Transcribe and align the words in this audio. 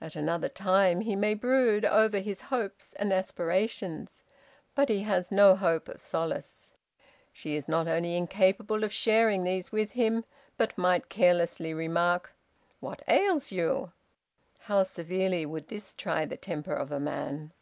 At 0.00 0.16
another 0.16 0.48
time 0.48 1.02
he 1.02 1.14
may 1.14 1.34
brood 1.34 1.84
over 1.84 2.18
his 2.18 2.40
hopes 2.40 2.94
and 2.94 3.12
aspirations; 3.12 4.24
but 4.74 4.88
he 4.88 5.02
has 5.04 5.30
no 5.30 5.54
hope 5.54 5.88
of 5.88 6.00
solace. 6.02 6.74
She 7.32 7.54
is 7.54 7.68
not 7.68 7.86
only 7.86 8.16
incapable 8.16 8.82
of 8.82 8.92
sharing 8.92 9.44
these 9.44 9.70
with 9.70 9.92
him, 9.92 10.24
but 10.56 10.76
might 10.76 11.08
carelessly 11.08 11.72
remark, 11.72 12.34
'What 12.80 13.02
ails 13.06 13.52
you?' 13.52 13.92
How 14.58 14.82
severely 14.82 15.46
would 15.46 15.68
this 15.68 15.94
try 15.94 16.24
the 16.24 16.36
temper 16.36 16.74
of 16.74 16.90
a 16.90 16.98
man! 16.98 17.52